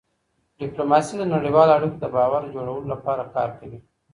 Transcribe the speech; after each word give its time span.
ډيپلوماسي 0.59 1.13
د 1.17 1.23
نړیوالو 1.33 1.75
اړیکو 1.77 1.97
د 2.01 2.05
باور 2.15 2.41
جوړولو 2.53 2.87
لپاره 2.93 3.23
کار 3.35 3.49
کوي. 3.59 3.79